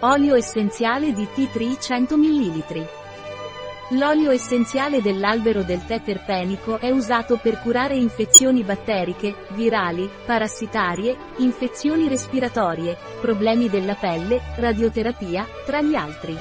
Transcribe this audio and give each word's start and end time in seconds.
Olio 0.00 0.34
essenziale 0.34 1.14
di 1.14 1.26
tea 1.34 1.46
tree 1.46 1.78
100 1.80 2.18
ml. 2.18 2.86
L'olio 3.92 4.30
essenziale 4.30 5.00
dell'albero 5.00 5.62
del 5.62 5.86
tè 5.86 6.02
terpenico 6.02 6.78
è 6.78 6.90
usato 6.90 7.38
per 7.40 7.60
curare 7.62 7.96
infezioni 7.96 8.62
batteriche, 8.62 9.46
virali, 9.52 10.06
parassitarie, 10.26 11.16
infezioni 11.38 12.08
respiratorie, 12.08 12.94
problemi 13.22 13.70
della 13.70 13.94
pelle, 13.94 14.42
radioterapia, 14.56 15.46
tra 15.64 15.80
gli 15.80 15.94
altri. 15.94 16.36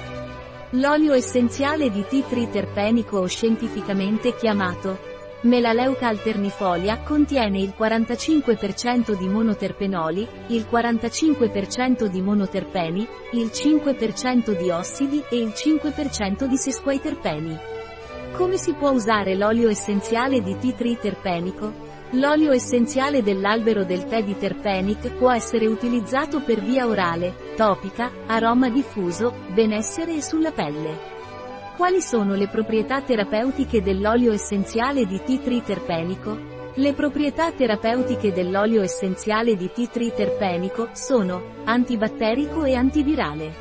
L'olio 0.72 1.14
essenziale 1.14 1.90
di 1.90 2.04
tea 2.10 2.24
tree 2.24 2.50
terpenico 2.50 3.20
o 3.20 3.26
scientificamente 3.26 4.36
chiamato 4.36 5.15
Melaleuca 5.46 6.08
alternifolia 6.08 7.02
contiene 7.02 7.60
il 7.60 7.76
45% 7.78 9.16
di 9.16 9.28
monoterpenoli, 9.28 10.28
il 10.48 10.66
45% 10.70 12.06
di 12.06 12.20
monoterpeni, 12.20 13.08
il 13.34 13.52
5% 13.54 14.58
di 14.58 14.72
ossidi 14.72 15.24
e 15.30 15.38
il 15.38 15.54
5% 15.56 16.46
di 16.46 16.58
sesquiterpeni. 16.58 17.60
Come 18.32 18.58
si 18.58 18.74
può 18.74 18.90
usare 18.90 19.36
l'olio 19.36 19.70
essenziale 19.70 20.42
di 20.42 20.58
tea 20.58 20.72
tree 20.72 20.98
terpenico? 20.98 21.72
L'olio 22.14 22.52
essenziale 22.52 23.22
dell'albero 23.22 23.84
del 23.84 24.06
tè 24.06 24.24
di 24.24 24.36
terpenic 24.36 25.12
può 25.12 25.32
essere 25.32 25.68
utilizzato 25.68 26.42
per 26.42 26.60
via 26.60 26.88
orale, 26.88 27.54
topica, 27.56 28.10
aroma 28.26 28.70
diffuso, 28.70 29.32
benessere 29.54 30.16
e 30.16 30.22
sulla 30.24 30.52
pelle. 30.52 31.15
Quali 31.76 32.02
sono 32.02 32.36
le 32.36 32.48
proprietà 32.48 33.02
terapeutiche 33.02 33.82
dell'olio 33.82 34.32
essenziale 34.32 35.06
di 35.06 35.22
tea 35.22 35.40
tree 35.40 35.62
terpenico? 35.62 36.72
Le 36.76 36.94
proprietà 36.94 37.52
terapeutiche 37.52 38.32
dell'olio 38.32 38.82
essenziale 38.82 39.58
di 39.58 39.70
tea 39.74 39.88
tree 39.88 40.14
terpenico 40.14 40.88
sono 40.94 41.64
antibatterico 41.66 42.64
e 42.64 42.76
antivirale, 42.76 43.54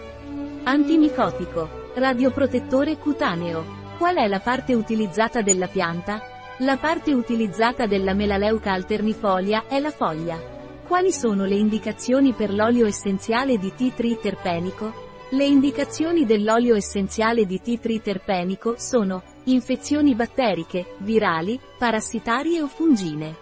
antimicotico, 0.63 1.91
radioprotettore 1.97 2.99
cutaneo. 2.99 3.83
Qual 3.99 4.15
è 4.15 4.29
la 4.29 4.39
parte 4.41 4.75
utilizzata 4.75 5.43
della 5.43 5.67
pianta? 5.67 6.23
La 6.59 6.77
parte 6.77 7.13
utilizzata 7.13 7.87
della 7.87 8.15
melaleuca 8.15 8.71
alternifolia 8.71 9.65
è 9.67 9.81
la 9.81 9.91
foglia. 9.91 10.39
Quali 10.87 11.11
sono 11.11 11.47
le 11.47 11.57
indicazioni 11.57 12.33
per 12.33 12.55
l'olio 12.55 12.87
essenziale 12.87 13.59
di 13.59 13.73
tea 13.75 13.91
tree 13.91 14.21
terpenico? 14.21 15.04
Le 15.31 15.45
indicazioni 15.45 16.27
dell'olio 16.27 16.75
essenziale 16.75 17.47
di 17.47 17.61
tea 17.61 17.79
tree 17.79 18.01
terpenico 18.01 18.75
sono 18.77 19.23
infezioni 19.45 20.15
batteriche, 20.15 20.97
virali, 20.99 21.59
parassitarie 21.79 22.61
o 22.61 22.67
fungine. 22.69 23.35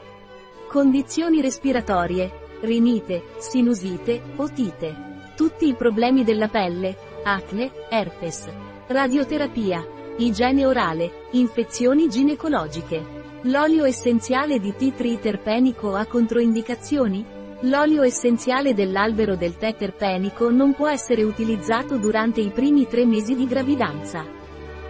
Condizioni 0.69 1.41
respiratorie, 1.43 2.31
rinite, 2.61 3.25
sinusite, 3.39 4.23
otite. 4.37 5.11
Tutti 5.35 5.67
i 5.67 5.75
problemi 5.75 6.23
della 6.25 6.49
pelle, 6.49 6.97
acne, 7.25 7.71
herpes. 7.91 8.49
Radioterapia, 8.87 9.85
igiene 10.19 10.65
orale, 10.65 11.27
infezioni 11.33 12.09
ginecologiche. 12.09 13.21
L'olio 13.43 13.85
essenziale 13.85 14.61
di 14.61 14.73
tea 14.77 14.93
tree 14.93 15.19
terpenico 15.19 15.95
ha 15.95 16.07
controindicazioni? 16.07 17.42
L'olio 17.65 18.03
essenziale 18.03 18.75
dell'albero 18.75 19.37
del 19.37 19.57
tè 19.57 19.77
terpenico 19.77 20.51
non 20.51 20.75
può 20.75 20.89
essere 20.89 21.23
utilizzato 21.23 21.97
durante 21.97 22.41
i 22.41 22.51
primi 22.51 22.89
tre 22.89 23.07
mesi 23.07 23.37
di 23.37 23.47
gravidanza. 23.47 24.25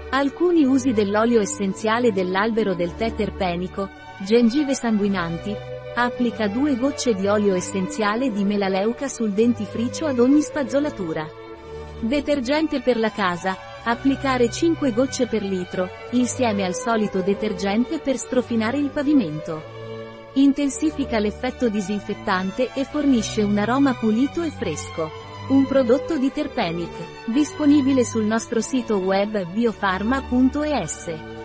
Alcuni 0.09 0.65
usi 0.65 0.93
dell'olio 0.93 1.41
essenziale 1.41 2.13
dell'albero 2.13 2.75
del 2.75 2.95
tè 2.95 3.15
terpenico, 3.15 3.91
gengive 4.25 4.73
sanguinanti, 4.75 5.55
applica 5.95 6.49
due 6.49 6.75
gocce 6.77 7.13
di 7.13 7.27
olio 7.27 7.55
essenziale 7.55 8.31
di 8.31 8.43
melaleuca 8.43 9.07
sul 9.07 9.33
dentifricio 9.33 10.07
ad 10.07 10.19
ogni 10.19 10.41
spazzolatura. 10.41 11.29
Detergente 12.01 12.81
per 12.81 12.99
la 12.99 13.11
casa, 13.11 13.55
applicare 13.85 14.51
5 14.51 14.93
gocce 14.95 15.27
per 15.27 15.43
litro, 15.43 15.91
insieme 16.13 16.65
al 16.65 16.75
solito 16.75 17.21
detergente 17.21 17.99
per 17.99 18.17
strofinare 18.17 18.79
il 18.79 18.89
pavimento. 18.89 19.82
Intensifica 20.35 21.19
l'effetto 21.19 21.69
disinfettante 21.69 22.73
e 22.73 22.85
fornisce 22.85 23.43
un 23.43 23.59
aroma 23.59 23.93
pulito 23.93 24.43
e 24.43 24.51
fresco. 24.51 25.11
Un 25.51 25.67
prodotto 25.67 26.17
di 26.17 26.33
Terpenic, 26.33 27.27
disponibile 27.27 28.03
sul 28.03 28.25
nostro 28.25 28.63
sito 28.63 28.97
web 28.97 29.45
biofarma.es. 29.53 31.42